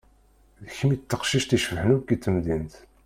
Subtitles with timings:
[0.63, 2.73] D kemm i d taqcict i icebḥen akk g temdint.